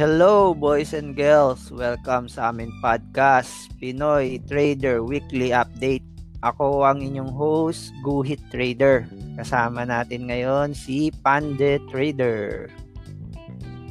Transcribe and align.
Hello 0.00 0.56
boys 0.56 0.96
and 0.96 1.12
girls, 1.12 1.68
welcome 1.68 2.24
sa 2.24 2.48
aming 2.48 2.72
podcast, 2.80 3.68
Pinoy 3.76 4.40
Trader 4.48 5.04
Weekly 5.04 5.52
Update. 5.52 6.00
Ako 6.40 6.88
ang 6.88 7.04
inyong 7.04 7.28
host, 7.28 7.92
Guhit 8.00 8.40
Trader. 8.48 9.04
Kasama 9.36 9.84
natin 9.84 10.32
ngayon 10.32 10.72
si 10.72 11.12
Pande 11.20 11.76
Trader. 11.92 12.72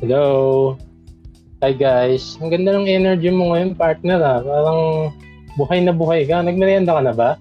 Hello. 0.02 0.74
Hi 1.62 1.78
guys. 1.78 2.42
Ang 2.42 2.58
ganda 2.58 2.74
ng 2.74 2.90
energy 2.90 3.30
mo 3.30 3.54
ngayon, 3.54 3.78
partner 3.78 4.18
ah. 4.18 4.42
Parang 4.42 5.14
buhay 5.62 5.86
na 5.86 5.94
buhay 5.94 6.26
ka. 6.26 6.42
Nagmerienda 6.42 6.98
ka 6.98 7.02
na 7.06 7.14
ba? 7.14 7.38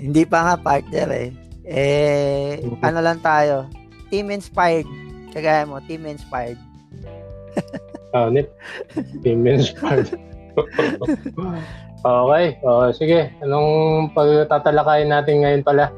Hindi 0.00 0.24
pa 0.24 0.48
nga 0.48 0.54
partner 0.56 1.08
eh. 1.12 1.28
Eh, 1.68 2.64
ano 2.80 3.04
lang 3.04 3.20
tayo, 3.20 3.68
team 4.08 4.32
inspired. 4.32 4.88
Kagaya 5.36 5.68
mo, 5.68 5.84
team 5.84 6.08
inspired. 6.08 6.56
Ah, 8.10 8.26
uh, 8.26 8.28
nip. 8.30 8.50
Team 9.22 9.46
inspired. 9.46 10.10
okay. 12.02 12.46
Oh, 12.66 12.90
sige. 12.90 13.30
Anong 13.42 14.10
pagtatalakayin 14.16 15.14
natin 15.14 15.46
ngayon 15.46 15.62
pala? 15.62 15.94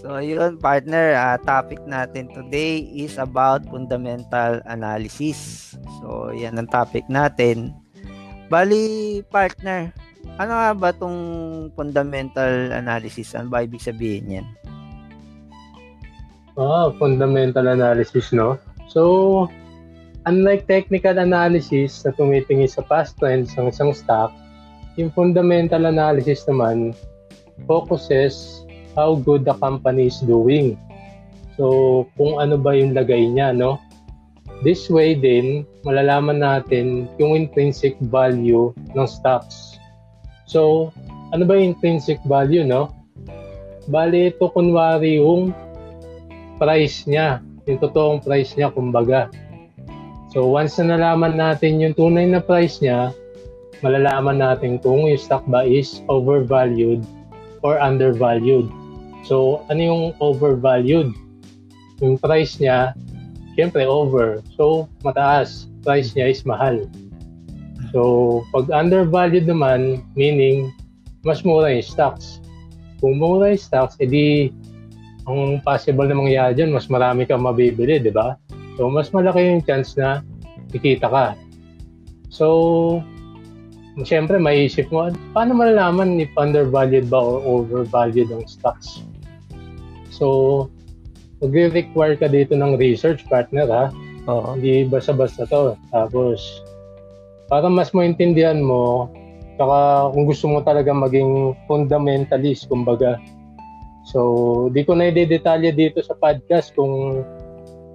So, 0.00 0.22
yun, 0.22 0.56
partner. 0.62 1.12
Uh, 1.18 1.36
topic 1.42 1.82
natin 1.84 2.30
today 2.32 2.86
is 2.94 3.18
about 3.18 3.66
fundamental 3.68 4.62
analysis. 4.70 5.72
So, 6.00 6.32
yan 6.32 6.56
ang 6.56 6.70
topic 6.70 7.04
natin. 7.10 7.74
Bali, 8.48 9.20
partner, 9.28 9.92
ano 10.40 10.52
nga 10.56 10.72
ba 10.72 10.90
tong 10.96 11.18
fundamental 11.76 12.72
analysis? 12.72 13.36
Ano 13.36 13.52
ba 13.52 13.62
ibig 13.62 13.84
sabihin 13.84 14.40
yan? 14.40 14.46
Ah, 16.56 16.88
fundamental 16.96 17.68
analysis, 17.68 18.32
no? 18.32 18.56
So, 18.88 19.46
unlike 20.28 20.68
technical 20.68 21.16
analysis 21.16 22.04
na 22.04 22.12
tumitingin 22.12 22.68
sa 22.68 22.84
past 22.84 23.16
trends 23.16 23.56
ng 23.56 23.72
isang 23.72 23.94
stock, 23.96 24.34
yung 25.00 25.08
fundamental 25.14 25.88
analysis 25.88 26.44
naman 26.44 26.92
focuses 27.64 28.64
how 28.92 29.16
good 29.16 29.46
the 29.46 29.54
company 29.60 30.10
is 30.10 30.18
doing. 30.24 30.76
So, 31.56 32.08
kung 32.16 32.40
ano 32.40 32.56
ba 32.56 32.76
yung 32.76 32.96
lagay 32.96 33.28
niya, 33.30 33.52
no? 33.52 33.80
This 34.60 34.92
way 34.92 35.16
din, 35.16 35.64
malalaman 35.88 36.44
natin 36.44 37.08
yung 37.16 37.32
intrinsic 37.32 37.96
value 38.12 38.76
ng 38.92 39.06
stocks. 39.08 39.80
So, 40.44 40.92
ano 41.32 41.48
ba 41.48 41.56
yung 41.56 41.76
intrinsic 41.76 42.20
value, 42.28 42.64
no? 42.66 42.92
Bali, 43.88 44.28
ito 44.28 44.52
kunwari 44.52 45.16
yung 45.22 45.56
price 46.60 47.08
niya, 47.08 47.40
yung 47.64 47.80
totoong 47.80 48.20
price 48.20 48.52
niya 48.52 48.68
kumbaga. 48.68 49.32
So 50.30 50.46
once 50.46 50.78
na 50.78 50.94
nalaman 50.94 51.34
natin 51.34 51.82
yung 51.82 51.98
tunay 51.98 52.30
na 52.30 52.38
price 52.38 52.78
niya, 52.78 53.10
malalaman 53.82 54.38
natin 54.38 54.78
kung 54.78 55.10
yung 55.10 55.18
stock 55.18 55.42
ba 55.50 55.66
is 55.66 56.06
overvalued 56.06 57.02
or 57.66 57.82
undervalued. 57.82 58.70
So 59.26 59.66
ano 59.66 59.80
yung 59.82 60.04
overvalued? 60.22 61.10
Yung 61.98 62.14
price 62.14 62.62
niya, 62.62 62.94
syempre 63.58 63.82
over. 63.82 64.38
So 64.54 64.86
mataas. 65.02 65.66
Price 65.82 66.14
niya 66.14 66.30
is 66.30 66.46
mahal. 66.46 66.86
So 67.90 68.40
pag 68.54 68.70
undervalued 68.70 69.50
naman, 69.50 70.06
meaning 70.14 70.70
mas 71.26 71.42
mura 71.42 71.74
yung 71.74 71.82
stocks. 71.82 72.38
Kung 73.02 73.18
mura 73.18 73.50
yung 73.50 73.58
stocks, 73.58 73.98
edi 73.98 74.54
ang 75.26 75.58
possible 75.66 76.06
na 76.06 76.14
mangyayari 76.14 76.54
dyan, 76.54 76.70
mas 76.70 76.86
marami 76.86 77.26
kang 77.26 77.42
mabibili, 77.42 77.98
di 77.98 78.14
ba? 78.14 78.38
So, 78.80 78.88
mas 78.88 79.12
malaki 79.12 79.44
yung 79.44 79.60
chance 79.60 79.92
na 80.00 80.24
kikita 80.72 81.12
ka. 81.12 81.36
So, 82.32 83.04
siyempre, 84.08 84.40
maiisip 84.40 84.88
mo, 84.88 85.12
paano 85.36 85.52
malalaman 85.52 86.16
if 86.16 86.32
undervalued 86.40 87.12
ba 87.12 87.20
or 87.20 87.44
overvalued 87.44 88.32
ang 88.32 88.48
stocks? 88.48 89.04
So, 90.08 90.72
magre-require 91.44 92.16
ka 92.16 92.32
dito 92.32 92.56
ng 92.56 92.80
research 92.80 93.28
partner, 93.28 93.68
ha? 93.68 93.84
Oo. 94.32 94.56
Hindi 94.56 94.88
basta-basta 94.88 95.44
to. 95.44 95.76
Tapos, 95.92 96.64
para 97.52 97.68
mas 97.68 97.92
maintindihan 97.92 98.64
mo, 98.64 99.12
saka 99.60 100.08
kung 100.16 100.24
gusto 100.24 100.48
mo 100.48 100.64
talaga 100.64 100.88
maging 100.96 101.52
fundamentalist, 101.68 102.64
kumbaga, 102.64 103.20
So, 104.10 104.72
di 104.72 104.82
ko 104.82 104.96
na 104.96 105.12
i-detalye 105.12 105.70
dito 105.76 106.00
sa 106.00 106.16
podcast 106.16 106.72
kung 106.74 107.22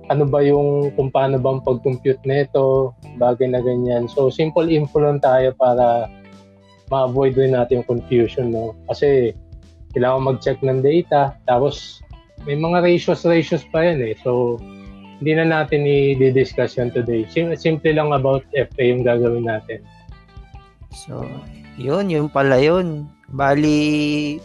ano 0.09 0.23
ba 0.25 0.41
yung, 0.45 0.93
kung 0.93 1.09
paano 1.09 1.41
bang 1.41 1.61
pag-compute 1.65 2.21
nito, 2.25 2.93
bagay 3.17 3.49
na 3.49 3.61
ganyan. 3.61 4.05
So, 4.05 4.29
simple 4.29 4.69
info 4.69 5.01
lang 5.01 5.17
tayo 5.21 5.53
para 5.57 6.09
ma-avoid 6.93 7.33
rin 7.33 7.57
natin 7.57 7.81
yung 7.81 7.89
confusion, 7.89 8.53
no? 8.53 8.77
Kasi, 8.85 9.33
kailangan 9.97 10.35
mag-check 10.35 10.59
ng 10.61 10.85
data, 10.85 11.33
tapos 11.49 12.03
may 12.45 12.53
mga 12.53 12.85
ratios, 12.85 13.25
ratios 13.25 13.65
pa 13.73 13.81
yan 13.81 14.03
eh. 14.03 14.13
So, 14.21 14.61
hindi 15.17 15.31
na 15.33 15.47
natin 15.47 15.87
i-discuss 15.87 16.75
yan 16.75 16.91
today. 16.91 17.23
Sim- 17.31 17.55
simple 17.55 17.95
lang 17.95 18.11
about 18.11 18.43
FA 18.51 18.83
yung 18.83 19.01
gagawin 19.07 19.47
natin. 19.47 19.81
So, 20.91 21.23
yun, 21.79 22.11
yun 22.11 22.27
pala 22.27 22.59
yun. 22.59 23.07
Bali, 23.31 24.37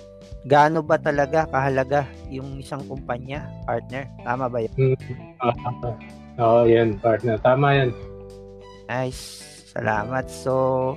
gaano 0.49 0.81
ba 0.81 0.97
talaga 0.97 1.45
kahalaga 1.49 2.09
yung 2.33 2.61
isang 2.61 2.81
kumpanya, 2.89 3.45
partner? 3.69 4.09
Tama 4.25 4.49
ba 4.49 4.59
yun? 4.65 4.73
Hmm. 4.77 4.97
Uh, 5.41 5.93
Oo, 6.41 6.65
oh, 6.65 6.65
yan, 6.65 6.97
partner. 6.97 7.37
Tama 7.45 7.69
yan. 7.77 7.91
Nice. 8.89 9.45
Salamat. 9.71 10.27
So, 10.33 10.97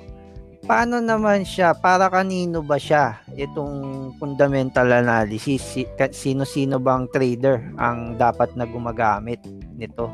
paano 0.64 1.04
naman 1.04 1.44
siya? 1.44 1.76
Para 1.76 2.08
kanino 2.08 2.64
ba 2.64 2.80
siya? 2.80 3.20
Itong 3.36 4.16
fundamental 4.18 4.88
analysis. 4.90 5.84
Sino-sino 6.16 6.80
bang 6.80 7.12
trader 7.12 7.60
ang 7.76 8.16
dapat 8.16 8.56
na 8.56 8.64
gumagamit 8.64 9.44
nito? 9.76 10.08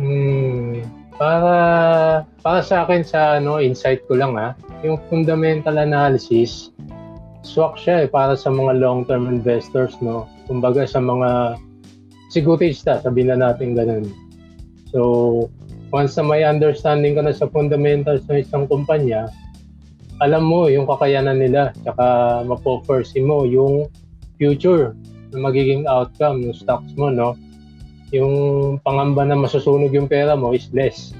Hmm, 0.00 0.80
para 1.20 1.54
para 2.40 2.60
sa 2.64 2.88
akin 2.88 3.04
sa 3.04 3.36
ano 3.36 3.60
insight 3.60 4.00
ko 4.08 4.16
lang 4.16 4.32
ha, 4.40 4.56
yung 4.80 4.96
fundamental 5.12 5.76
analysis 5.76 6.72
swak 7.42 7.78
siya 7.78 8.06
eh, 8.06 8.08
para 8.08 8.38
sa 8.38 8.50
mga 8.50 8.78
long-term 8.78 9.26
investors, 9.26 9.98
no? 9.98 10.30
Kumbaga 10.46 10.86
sa 10.86 11.02
mga 11.02 11.58
sigurista, 12.30 13.02
sabihin 13.02 13.34
na 13.34 13.50
natin 13.50 13.74
ganun. 13.74 14.08
So, 14.88 15.00
once 15.92 16.16
na 16.16 16.24
may 16.24 16.46
understanding 16.46 17.18
ka 17.18 17.22
na 17.26 17.34
sa 17.34 17.50
fundamentals 17.50 18.24
ng 18.30 18.40
isang 18.40 18.64
kumpanya, 18.70 19.28
alam 20.22 20.46
mo 20.46 20.70
yung 20.70 20.86
kakayanan 20.86 21.42
nila, 21.42 21.74
tsaka 21.82 22.40
mapo-foresee 22.46 23.26
mo 23.26 23.42
yung 23.42 23.90
future 24.38 24.94
na 25.34 25.38
magiging 25.42 25.84
outcome 25.90 26.46
ng 26.46 26.54
stocks 26.54 26.94
mo, 26.94 27.10
no? 27.10 27.34
Yung 28.14 28.76
pangamba 28.86 29.26
na 29.26 29.34
masusunog 29.34 29.90
yung 29.90 30.06
pera 30.06 30.38
mo 30.38 30.54
is 30.54 30.70
less. 30.70 31.10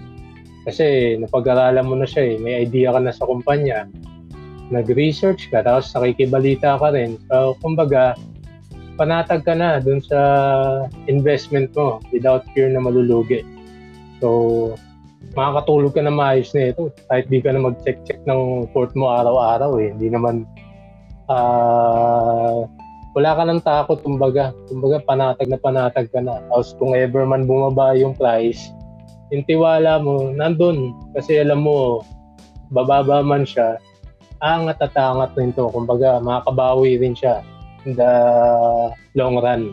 Kasi 0.63 1.19
napag-aralan 1.19 1.89
mo 1.89 1.99
na 1.99 2.07
siya 2.07 2.23
eh, 2.31 2.35
may 2.39 2.63
idea 2.63 2.95
ka 2.95 3.01
na 3.03 3.11
sa 3.11 3.27
kumpanya, 3.27 3.91
nag-research 4.73 5.53
ka, 5.53 5.61
tapos 5.61 5.93
nakikibalita 5.93 6.81
ka 6.81 6.89
rin. 6.97 7.21
So, 7.29 7.55
kumbaga, 7.61 8.17
panatag 8.97 9.45
ka 9.45 9.53
na 9.53 9.79
dun 9.79 10.01
sa 10.01 10.19
investment 11.07 11.77
mo 11.77 12.01
without 12.11 12.49
fear 12.57 12.73
na 12.73 12.81
malulugi. 12.81 13.45
So, 14.19 14.73
makakatulog 15.37 15.93
ka 15.93 16.03
na 16.05 16.13
maayos 16.13 16.53
na 16.57 16.73
ito. 16.73 16.89
Kahit 17.09 17.29
di 17.29 17.45
ka 17.45 17.53
na 17.53 17.61
mag-check-check 17.63 18.25
ng 18.25 18.73
port 18.73 18.93
mo 18.97 19.13
araw-araw 19.13 19.77
eh. 19.81 19.93
Hindi 19.93 20.09
naman, 20.13 20.49
uh, 21.29 22.65
wala 23.13 23.31
ka 23.37 23.43
ng 23.45 23.61
takot, 23.61 23.99
kumbaga. 24.01 24.57
Kumbaga, 24.73 25.05
panatag 25.05 25.49
na 25.53 25.59
panatag 25.61 26.09
ka 26.09 26.21
na. 26.25 26.41
Tapos 26.49 26.73
kung 26.81 26.97
ever 26.97 27.29
man 27.29 27.45
bumaba 27.45 27.93
yung 27.97 28.17
price, 28.17 28.73
yung 29.33 29.45
tiwala 29.45 30.01
mo, 30.01 30.33
nandun. 30.33 30.97
Kasi 31.17 31.41
alam 31.41 31.65
mo, 31.65 32.05
bababa 32.73 33.21
man 33.21 33.45
siya, 33.45 33.77
angat 34.43 34.83
at 34.83 34.93
angat 34.99 35.33
rin 35.39 35.55
to. 35.55 35.71
Kumbaga, 35.71 36.19
makakabawi 36.19 36.99
rin 36.99 37.15
siya 37.15 37.41
in 37.87 37.95
the 37.95 38.13
long 39.15 39.39
run. 39.39 39.71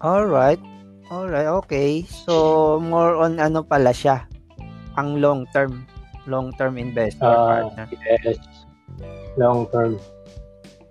Alright. 0.00 0.62
Alright, 1.06 1.50
okay. 1.66 2.02
So, 2.06 2.78
more 2.82 3.18
on 3.18 3.38
ano 3.38 3.62
pala 3.62 3.90
siya? 3.90 4.26
Ang 4.98 5.22
long 5.22 5.46
term. 5.54 5.86
Long 6.26 6.50
term 6.58 6.74
investor 6.74 7.22
uh, 7.22 7.70
partner. 7.70 7.86
Yes. 7.94 8.42
Long 9.38 9.70
term. 9.70 10.02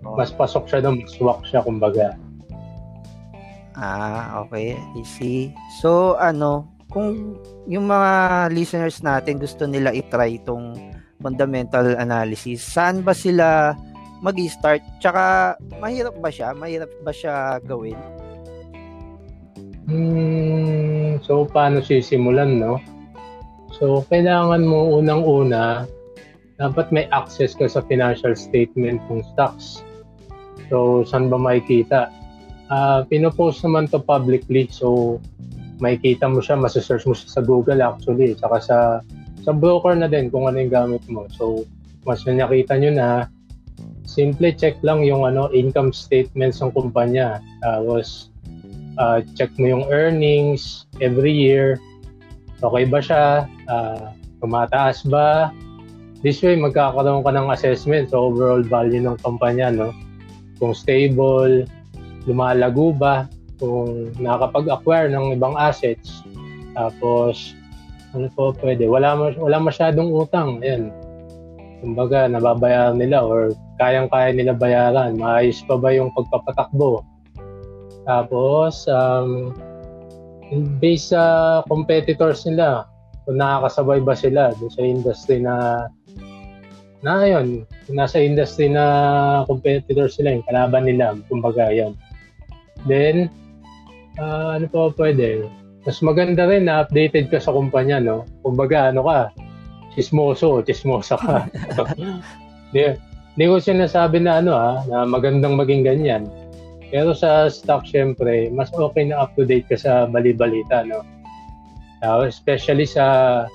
Oh. 0.00 0.16
Mas 0.16 0.32
pasok 0.32 0.64
siya 0.68 0.80
doon, 0.80 1.04
mas 1.04 1.12
swak 1.12 1.44
siya, 1.44 1.60
kumbaga. 1.60 2.16
Ah, 3.76 4.40
okay. 4.40 4.72
I 4.72 5.02
see. 5.04 5.52
So, 5.84 6.16
ano, 6.16 6.64
kung 6.88 7.36
yung 7.68 7.84
mga 7.84 8.48
listeners 8.48 9.04
natin 9.04 9.36
gusto 9.36 9.68
nila 9.68 9.92
i-try 9.92 10.40
itong 10.40 10.95
fundamental 11.20 11.96
analysis, 11.96 12.60
saan 12.62 13.00
ba 13.00 13.16
sila 13.16 13.72
mag-start? 14.20 14.80
Tsaka, 15.00 15.56
mahirap 15.80 16.16
ba 16.20 16.30
siya? 16.32 16.56
Mahirap 16.56 16.90
ba 17.04 17.12
siya 17.12 17.60
gawin? 17.64 17.98
Hmm, 19.86 21.22
so, 21.22 21.46
paano 21.46 21.78
sisimulan, 21.84 22.58
no? 22.58 22.82
So, 23.76 24.02
kailangan 24.08 24.64
mo 24.64 24.98
unang-una, 24.98 25.84
dapat 26.56 26.88
may 26.90 27.04
access 27.12 27.52
ka 27.52 27.68
sa 27.68 27.84
financial 27.84 28.32
statement 28.32 29.04
ng 29.12 29.20
stocks. 29.36 29.84
So, 30.72 31.04
saan 31.04 31.28
ba 31.28 31.36
makikita? 31.36 32.08
Uh, 32.66 33.06
pinopost 33.06 33.62
naman 33.62 33.86
to 33.92 34.00
publicly. 34.02 34.66
So, 34.72 35.20
makikita 35.78 36.26
mo 36.26 36.40
siya, 36.40 36.58
masasearch 36.58 37.04
mo 37.06 37.14
siya 37.14 37.28
sa 37.38 37.42
Google 37.44 37.84
actually. 37.84 38.34
Saka 38.40 38.56
sa, 38.58 38.76
sa 39.46 39.54
broker 39.54 39.94
na 39.94 40.10
din 40.10 40.26
kung 40.26 40.50
ano 40.50 40.58
yung 40.58 40.74
gamit 40.74 41.06
mo. 41.06 41.30
So, 41.30 41.62
mas 42.02 42.26
nakita 42.26 42.74
nyo 42.82 42.90
na, 42.90 43.08
simple 44.06 44.50
check 44.54 44.74
lang 44.82 45.06
yung 45.06 45.22
ano 45.22 45.46
income 45.54 45.94
statements 45.94 46.58
ng 46.58 46.74
kumpanya. 46.74 47.38
Tapos, 47.62 48.34
uh, 48.98 49.22
check 49.38 49.54
mo 49.58 49.70
yung 49.70 49.84
earnings 49.86 50.90
every 50.98 51.30
year. 51.30 51.78
Okay 52.58 52.84
ba 52.90 52.98
siya? 52.98 53.46
Uh, 53.70 54.10
tumataas 54.42 55.06
ba? 55.06 55.54
This 56.26 56.42
way, 56.42 56.58
magkakaroon 56.58 57.22
ka 57.22 57.30
ng 57.30 57.54
assessment 57.54 58.10
sa 58.10 58.18
overall 58.18 58.64
value 58.66 59.04
ng 59.04 59.20
kumpanya, 59.22 59.70
no? 59.70 59.94
Kung 60.58 60.72
stable, 60.72 61.68
lumalago 62.24 62.90
ba, 62.96 63.28
kung 63.60 64.10
nakakapag-acquire 64.16 65.12
ng 65.12 65.36
ibang 65.36 65.54
assets, 65.54 66.24
tapos, 66.72 67.52
ano 68.16 68.32
po 68.32 68.56
pwede, 68.64 68.88
wala, 68.88 69.12
wala 69.36 69.58
masyadong 69.60 70.08
utang, 70.08 70.64
ayan. 70.64 70.88
Kumbaga, 71.84 72.24
nababayaran 72.24 72.96
nila 72.96 73.20
or 73.20 73.52
kayang-kaya 73.76 74.32
nila 74.32 74.56
bayaran, 74.56 75.20
maayos 75.20 75.60
pa 75.68 75.76
ba 75.76 75.92
yung 75.92 76.08
pagpapatakbo, 76.16 77.04
tapos, 78.06 78.86
um, 78.86 79.50
based 80.78 81.10
sa 81.10 81.60
competitors 81.66 82.46
nila, 82.46 82.86
kung 83.26 83.42
nakakasabay 83.42 83.98
ba 84.06 84.14
sila 84.14 84.54
dun 84.62 84.70
sa 84.70 84.82
industry 84.86 85.42
na 85.42 85.86
na 87.02 87.26
yun, 87.26 87.66
nasa 87.90 88.22
industry 88.22 88.70
na 88.70 89.42
competitors 89.50 90.16
sila, 90.16 90.38
yung 90.38 90.46
kalaban 90.46 90.86
nila, 90.86 91.18
kumbaga 91.26 91.68
yan. 91.74 91.98
Then, 92.86 93.26
uh, 94.22 94.54
ano 94.56 94.70
pa 94.70 94.94
pwede? 94.94 95.50
Mas 95.86 96.02
maganda 96.02 96.50
rin 96.50 96.66
na 96.66 96.82
updated 96.82 97.30
ka 97.30 97.38
sa 97.38 97.54
kumpanya, 97.54 98.02
no? 98.02 98.26
Kumbaga, 98.42 98.90
ano 98.90 99.06
ka, 99.06 99.30
chismoso, 99.94 100.58
chismosa 100.66 101.14
ka. 101.14 101.46
Hindi, 102.74 103.44
ko 103.46 103.62
sinasabi 103.62 104.18
na 104.18 104.42
ano 104.42 104.52
ha, 104.58 104.82
na 104.90 105.06
magandang 105.06 105.54
maging 105.54 105.86
ganyan. 105.86 106.26
Pero 106.90 107.14
sa 107.14 107.46
stock, 107.46 107.86
syempre, 107.86 108.50
mas 108.50 108.74
okay 108.74 109.06
na 109.06 109.22
up-to-date 109.22 109.70
ka 109.70 109.78
sa 109.78 110.10
bali-balita, 110.10 110.82
no? 110.82 111.06
Uh, 112.02 112.26
especially 112.26 112.84
sa 112.84 113.46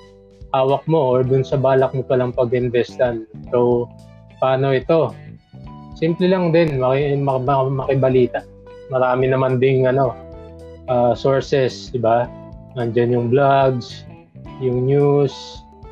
hawak 0.55 0.83
mo 0.87 0.99
or 0.99 1.23
dun 1.23 1.43
sa 1.43 1.59
balak 1.59 1.91
mo 1.91 2.03
palang 2.03 2.31
pag-investan. 2.31 3.27
So, 3.51 3.87
paano 4.39 4.71
ito? 4.71 5.11
Simple 5.99 6.31
lang 6.31 6.55
din, 6.55 6.79
maki, 6.79 7.19
mak- 7.19 7.43
mak- 7.43 7.75
makibalita. 7.85 8.43
Marami 8.87 9.31
naman 9.31 9.59
ding 9.59 9.87
ano, 9.87 10.15
uh, 10.91 11.15
sources, 11.15 11.87
di 11.95 11.99
ba? 12.03 12.27
Nandiyan 12.75 13.15
yung 13.15 13.27
vlogs, 13.31 14.03
yung 14.59 14.83
news, 14.83 15.31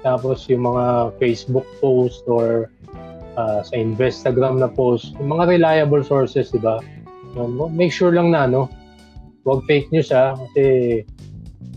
tapos 0.04 0.51
yung 0.51 0.68
mga 0.68 1.16
Facebook 1.19 1.66
post 1.80 2.28
or 2.28 2.68
uh, 3.40 3.63
sa 3.63 3.74
Instagram 3.80 4.60
na 4.60 4.68
post, 4.68 5.16
yung 5.24 5.31
mga 5.40 5.56
reliable 5.56 6.04
sources, 6.04 6.51
di 6.51 6.60
ba? 6.60 6.84
make 7.72 7.94
sure 7.94 8.12
lang 8.12 8.36
na, 8.36 8.44
no? 8.50 8.68
Huwag 9.48 9.63
fake 9.63 9.88
news, 9.96 10.12
ha? 10.12 10.36
Kasi 10.36 11.02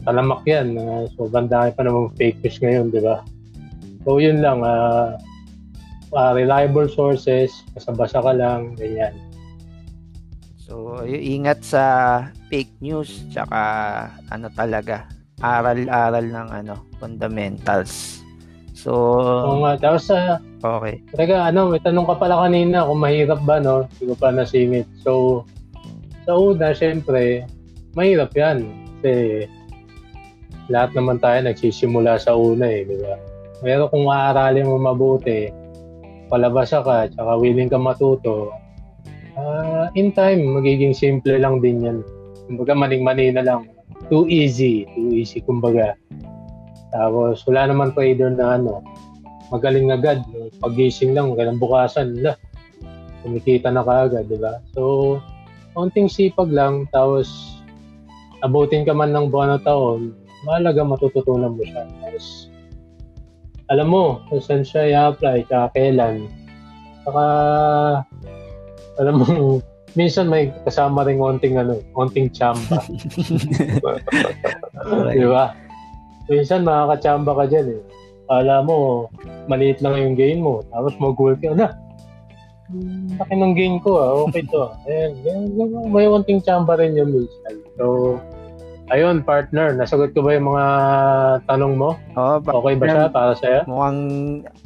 talamak 0.02 0.42
yan. 0.48 0.74
Uh, 0.74 1.06
so, 1.14 1.30
dami 1.30 1.70
pa 1.70 1.82
naman 1.86 2.10
fake 2.18 2.42
news 2.42 2.58
ngayon, 2.58 2.90
di 2.90 2.98
ba? 2.98 3.22
So, 4.02 4.18
yun 4.18 4.42
lang. 4.42 4.66
Uh, 4.66 5.14
uh, 6.12 6.32
reliable 6.34 6.88
sources, 6.88 7.52
basa-basa 7.76 8.18
ka 8.20 8.32
lang, 8.34 8.74
ganyan. 8.74 9.14
So, 10.62 11.02
ingat 11.02 11.66
sa 11.66 11.84
fake 12.46 12.78
news, 12.78 13.26
tsaka 13.34 13.60
ano 14.30 14.46
talaga, 14.54 15.10
aral-aral 15.42 16.22
ng 16.22 16.48
ano, 16.54 16.74
fundamentals. 17.02 18.22
So, 18.78 18.90
Oo 19.18 19.66
nga. 19.66 19.74
Tapos 19.78 20.06
sa... 20.06 20.38
Uh, 20.62 20.78
okay. 20.78 21.02
Teka, 21.18 21.50
ano, 21.50 21.70
may 21.70 21.82
tanong 21.82 22.06
ka 22.06 22.14
pala 22.14 22.46
kanina 22.46 22.86
kung 22.86 23.02
mahirap 23.02 23.42
ba, 23.42 23.58
no? 23.58 23.90
Hindi 23.98 24.10
ko 24.10 24.14
pa 24.14 24.30
nasingit. 24.30 24.86
So, 25.02 25.42
sa 26.26 26.38
una, 26.38 26.70
syempre, 26.70 27.46
mahirap 27.98 28.30
yan. 28.38 28.70
Kasi 29.02 29.46
lahat 30.70 30.94
naman 30.94 31.18
tayo 31.18 31.42
nagsisimula 31.42 32.22
sa 32.22 32.38
una 32.38 32.70
eh, 32.70 32.86
di 32.86 32.96
ba? 33.02 33.18
Pero 33.62 33.90
kung 33.90 34.06
maaralin 34.06 34.66
mo 34.66 34.78
mabuti, 34.78 35.50
palabasa 36.30 36.82
ka, 36.82 37.10
tsaka 37.10 37.32
willing 37.38 37.70
ka 37.70 37.78
matuto, 37.78 38.50
uh, 39.36 39.88
in 39.94 40.12
time, 40.12 40.42
magiging 40.56 40.96
simple 40.96 41.36
lang 41.36 41.60
din 41.60 41.84
yan. 41.84 41.98
Kumbaga, 42.48 42.72
maning-mani 42.76 43.32
na 43.32 43.42
lang. 43.44 43.62
Too 44.10 44.26
easy. 44.28 44.84
Too 44.92 45.14
easy, 45.14 45.40
kumbaga. 45.44 45.94
Tapos 46.92 47.40
wala 47.48 47.72
naman 47.72 47.96
trader 47.96 48.28
na 48.36 48.60
ano, 48.60 48.84
magaling 49.48 49.88
agad. 49.88 50.20
Pagising 50.60 51.16
lang, 51.16 51.32
kailang 51.32 51.56
bukasan, 51.56 52.20
la, 52.20 52.36
kumikita 53.24 53.72
na 53.72 53.80
kaagad, 53.80 54.28
di 54.28 54.36
ba? 54.36 54.60
So, 54.76 55.16
konting 55.72 56.12
sipag 56.12 56.52
lang, 56.52 56.84
tapos 56.92 57.56
abutin 58.44 58.84
ka 58.84 58.92
man 58.92 59.16
ng 59.16 59.32
buwan 59.32 59.56
na 59.56 59.60
taon, 59.64 60.12
mahalaga 60.44 60.84
matututunan 60.84 61.56
mo 61.56 61.64
siya. 61.64 61.88
Tapos, 62.04 62.52
alam 63.72 63.88
mo 63.88 64.20
kung 64.28 64.42
saan 64.44 64.66
siya 64.66 64.92
i-apply, 64.92 65.48
tsaka 65.48 65.72
kailan. 65.72 66.28
Saka, 67.08 67.26
alam 69.02 69.18
mo, 69.18 69.58
minsan 69.98 70.30
may 70.30 70.54
kasama 70.62 71.02
rin 71.02 71.18
konting 71.18 71.58
ano, 71.58 71.82
konting 71.92 72.30
chamba. 72.30 72.78
Di 75.10 75.26
ba? 75.26 75.58
minsan 76.30 76.62
makakachamba 76.62 77.34
ka 77.34 77.44
dyan 77.50 77.76
eh. 77.76 77.80
Kala 78.30 78.64
mo, 78.64 79.10
maliit 79.50 79.82
lang 79.84 79.98
yung 79.98 80.16
gain 80.16 80.40
mo. 80.40 80.62
Tapos 80.70 80.94
mag-goal 80.96 81.36
ka 81.36 81.52
na. 81.52 81.74
Laki 83.20 83.34
ng 83.36 83.52
gain 83.52 83.76
ko 83.84 83.90
ah. 84.00 84.10
Okay 84.24 84.46
to 84.48 84.64
ah. 84.64 84.72
Ayan, 84.88 85.12
may 85.92 86.08
wanting 86.08 86.40
chamba 86.40 86.80
rin 86.80 86.96
yung 86.96 87.12
minsan. 87.12 87.54
So, 87.76 88.16
ayun, 88.92 89.24
partner, 89.24 89.72
nasagot 89.72 90.12
ko 90.12 90.20
ba 90.20 90.36
yung 90.36 90.52
mga 90.52 90.66
tanong 91.48 91.74
mo? 91.80 91.96
Oo. 92.14 92.36
Pa- 92.44 92.52
okay 92.52 92.74
ba 92.76 92.84
siya 92.84 93.08
para 93.08 93.32
sa'yo? 93.32 93.60
Mukhang 93.64 94.00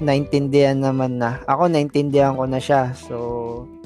naintindihan 0.03 0.83
naman 0.83 1.23
na. 1.23 1.39
Ako, 1.47 1.71
naintindihan 1.71 2.35
ko 2.35 2.45
na 2.45 2.59
siya. 2.59 2.91
So, 2.93 3.17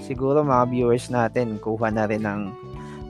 siguro 0.01 0.41
mga 0.41 0.73
viewers 0.73 1.13
natin, 1.13 1.61
kuha 1.61 1.93
na 1.93 2.09
rin 2.09 2.25
ng 2.25 2.57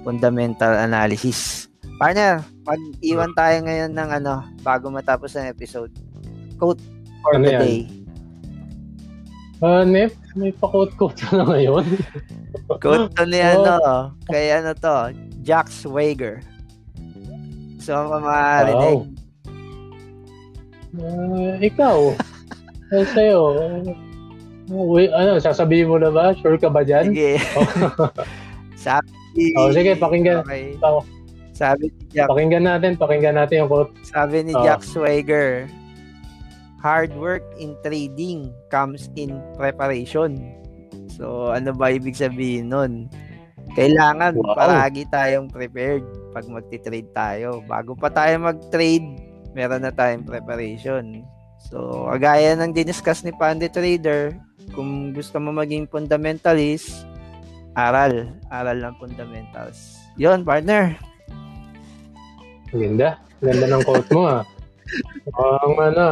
fundamental 0.03 0.75
analysis. 0.75 1.71
Partner, 2.03 2.43
pag-iwan 2.67 3.31
tayo 3.39 3.57
ngayon 3.63 3.93
ng 3.95 4.11
ano, 4.21 4.43
bago 4.67 4.91
matapos 4.91 5.39
ang 5.39 5.47
episode. 5.47 5.93
Quote 6.59 6.83
for 7.23 7.39
ano 7.39 7.47
the 7.47 7.53
yan? 7.55 7.63
day. 7.63 7.79
Uh, 9.61 9.85
Nep, 9.85 10.17
may 10.33 10.57
pa-quote-quote 10.57 11.21
na 11.37 11.45
ngayon. 11.45 11.85
quote 12.81 13.13
to 13.13 13.25
ni 13.29 13.45
oh. 13.45 13.61
ano, 13.61 13.77
kay 14.25 14.57
ano 14.57 14.73
to, 14.73 15.13
Jack 15.45 15.69
Swager. 15.69 16.41
So, 17.91 18.07
mamarinig. 18.07 19.03
Wow. 20.95 21.03
Uh, 21.03 21.59
ikaw, 21.59 22.15
ano 22.95 23.03
sa'yo? 23.11 23.41
Uy, 24.71 25.11
ano, 25.11 25.43
sasabihin 25.43 25.91
mo 25.91 25.99
na 25.99 26.15
ba? 26.15 26.31
Sure 26.39 26.55
ka 26.55 26.71
ba 26.71 26.87
dyan? 26.87 27.11
Sige. 27.11 27.43
Sabi. 28.87 29.11
Oh, 29.59 29.75
sige, 29.75 29.99
pakinggan. 29.99 30.47
Okay. 30.47 30.79
Sabi 31.51 31.91
ni 31.91 32.15
Jack. 32.15 32.31
Pakinggan 32.31 32.63
natin, 32.63 32.95
pakinggan 32.95 33.35
natin 33.35 33.67
yung 33.67 33.71
quote. 33.71 33.91
Sabi 34.07 34.47
ni 34.47 34.55
oh. 34.55 34.63
Jack 34.63 34.87
Swagger, 34.87 35.67
hard 36.79 37.11
work 37.19 37.43
in 37.59 37.75
trading 37.83 38.55
comes 38.71 39.11
in 39.19 39.35
preparation. 39.59 40.39
So, 41.11 41.51
ano 41.51 41.75
ba 41.75 41.91
ibig 41.91 42.15
sabihin 42.15 42.71
nun? 42.71 43.11
Kailangan 43.79 44.35
wow. 44.35 44.55
palagi 44.59 45.07
tayong 45.07 45.47
prepared 45.47 46.03
pag 46.35 46.47
magti-trade 46.51 47.11
tayo. 47.15 47.63
Bago 47.67 47.95
pa 47.95 48.11
tayo 48.11 48.43
mag-trade, 48.43 49.07
meron 49.55 49.87
na 49.87 49.95
tayong 49.95 50.27
preparation. 50.27 51.23
So, 51.71 52.09
agaya 52.11 52.57
ng 52.59 52.75
diniscuss 52.75 53.23
ni 53.23 53.31
Pandit 53.37 53.77
Trader, 53.77 54.35
kung 54.75 55.15
gusto 55.15 55.39
mo 55.39 55.55
maging 55.55 55.87
fundamentalist, 55.87 57.07
aral. 57.79 58.33
Aral 58.51 58.79
ng 58.83 58.95
fundamentals. 58.99 60.03
Yon 60.19 60.43
partner. 60.43 60.99
Ganda. 62.75 63.19
Ganda 63.39 63.67
ng 63.71 63.83
quote 63.87 64.11
mo 64.11 64.23
ah. 64.27 64.43
Ang 65.31 65.79
um, 65.79 65.87
ano 65.87 66.05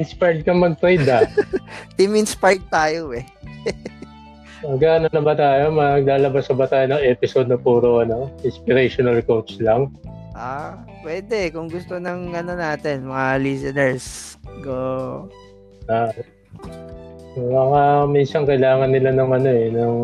inspired 0.00 0.40
ka 0.48 0.56
mag-trade 0.56 1.04
ah. 1.08 1.28
Team 2.00 2.16
inspired 2.16 2.64
tayo 2.72 3.12
eh. 3.12 3.24
Magano 4.64 5.12
na 5.12 5.20
ba 5.20 5.34
tayo? 5.36 5.68
Maglalabas 5.68 6.48
ba 6.56 6.64
tayo 6.64 6.96
ng 6.96 7.02
episode 7.04 7.52
na 7.52 7.60
puro 7.60 8.00
ano, 8.00 8.32
inspirational 8.40 9.20
coach 9.20 9.60
lang? 9.60 9.92
Ah, 10.32 10.80
pwede. 11.04 11.52
Kung 11.52 11.68
gusto 11.68 12.00
ng 12.00 12.32
ano 12.32 12.52
natin, 12.56 13.04
mga 13.04 13.44
listeners, 13.44 14.34
go. 14.64 15.28
Ah, 15.86 16.10
mga 17.36 18.08
minsan 18.08 18.48
kailangan 18.48 18.90
nila 18.90 19.12
ng 19.12 19.30
ano 19.30 19.48
eh, 19.52 19.68
ng 19.68 19.96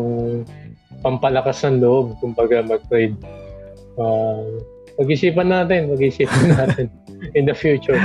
pampalakas 1.01 1.65
ng 1.65 1.81
loob, 1.81 2.13
kumbaga 2.21 2.61
mag-trade. 2.61 3.17
Uh, 3.97 4.61
pag-isipan 4.95 5.49
natin, 5.49 5.89
pag-isipan 5.89 6.45
natin 6.53 6.85
in 7.33 7.49
the 7.49 7.55
future. 7.55 7.97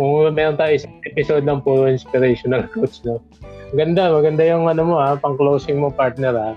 Kung 0.00 0.32
meron 0.32 0.56
tayo 0.56 0.80
isang 0.80 0.96
episode 1.04 1.44
ng 1.44 1.60
puro 1.60 1.84
inspirational 1.90 2.64
coach, 2.72 3.04
no? 3.04 3.20
Maganda, 3.70 4.10
maganda 4.10 4.42
yung 4.46 4.66
ano 4.66 4.82
mo 4.82 4.96
ha, 4.98 5.14
pang 5.14 5.38
closing 5.38 5.78
mo 5.78 5.94
partner 5.94 6.34
ha. 6.34 6.50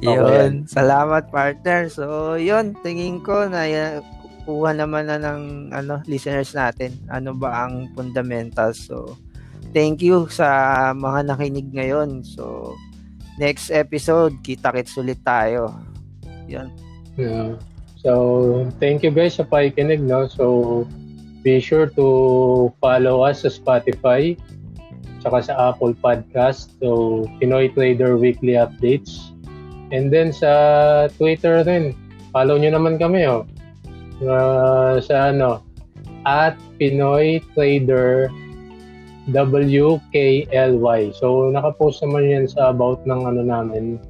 Yun. 0.00 0.64
Okay. 0.64 0.70
Salamat 0.70 1.28
partner. 1.28 1.92
So, 1.92 2.34
yun, 2.40 2.72
tingin 2.80 3.20
ko 3.20 3.50
na 3.50 3.68
kuha 4.50 4.74
naman 4.74 5.08
na 5.08 5.20
ng 5.20 5.70
ano 5.70 6.00
listeners 6.08 6.56
natin 6.56 6.96
ano 7.12 7.36
ba 7.36 7.66
ang 7.66 7.92
fundamentals 7.94 8.80
so 8.88 9.14
thank 9.70 10.00
you 10.00 10.26
sa 10.32 10.90
mga 10.96 11.30
nakinig 11.30 11.68
ngayon 11.70 12.24
so 12.24 12.74
next 13.36 13.70
episode 13.70 14.34
kita-kits 14.42 14.96
ulit 14.96 15.20
tayo 15.22 15.70
yun 16.50 16.66
yeah. 17.14 17.54
so 17.94 18.64
thank 18.82 19.04
you 19.04 19.12
guys 19.12 19.36
sa 19.36 19.46
pakikinig 19.46 20.00
no 20.00 20.26
so 20.26 20.82
be 21.46 21.62
sure 21.62 21.88
to 21.88 22.06
follow 22.82 23.22
us 23.22 23.46
sa 23.46 23.50
Spotify 23.52 24.34
tsaka 25.20 25.38
sa 25.44 25.54
Apple 25.72 25.94
Podcast 26.00 26.74
so 26.80 27.22
Pinoy 27.38 27.72
Trader 27.72 28.16
Weekly 28.16 28.56
Updates 28.56 29.32
and 29.92 30.08
then 30.08 30.32
sa 30.32 31.06
Twitter 31.14 31.62
rin 31.64 31.96
follow 32.32 32.56
nyo 32.56 32.74
naman 32.74 32.96
kami 32.96 33.24
oh 33.28 33.44
uh, 34.24 35.00
sa 35.00 35.32
ano 35.32 35.64
at 36.28 36.56
Pinoy 36.76 37.40
Trader 37.56 38.28
WKLY. 39.30 41.00
So 41.14 41.52
naka-post 41.52 42.02
naman 42.02 42.24
yan 42.26 42.44
sa 42.50 42.74
about 42.74 43.04
ng 43.06 43.20
ano 43.24 43.42
namin 43.44 44.00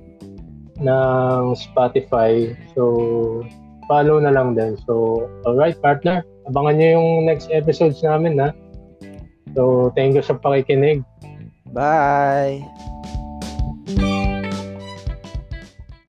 ng 0.81 1.45
Spotify. 1.59 2.57
So 2.73 3.45
follow 3.91 4.23
na 4.23 4.33
lang 4.33 4.57
din. 4.57 4.79
So 4.89 5.27
alright 5.45 5.77
partner, 5.83 6.25
abangan 6.49 6.75
niyo 6.79 6.89
yung 6.99 7.09
next 7.29 7.53
episodes 7.53 8.01
namin 8.01 8.41
ha. 8.41 8.51
So 9.55 9.91
thank 9.97 10.15
you 10.15 10.23
sa 10.23 10.39
pakikinig. 10.39 11.03
Bye. 11.71 12.63